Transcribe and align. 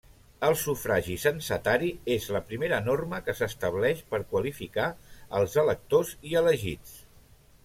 El 0.45 0.55
sufragi 0.59 1.17
censatari 1.23 1.89
és 2.15 2.25
la 2.37 2.41
primera 2.51 2.79
norma 2.87 3.19
que 3.27 3.37
s'estableix 3.43 4.01
per 4.15 4.23
qualificar 4.35 4.89
els 5.43 5.61
electors 5.67 6.19
i 6.33 6.37
elegits. 6.45 6.99